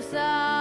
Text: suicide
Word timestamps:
suicide 0.00 0.55